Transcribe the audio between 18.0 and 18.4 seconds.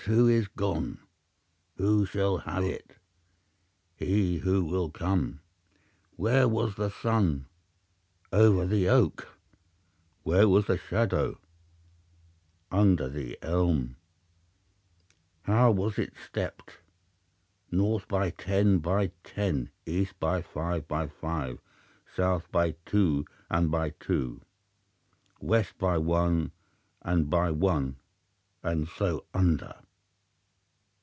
by